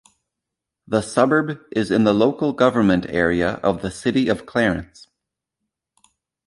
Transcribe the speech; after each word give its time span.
The 0.87 1.01
suburb 1.01 1.61
is 1.75 1.91
in 1.91 2.05
the 2.05 2.13
local 2.15 2.53
government 2.53 3.05
area 3.07 3.57
of 3.61 3.83
the 3.83 3.91
City 3.91 4.29
of 4.29 4.47
Clarence. 4.47 5.07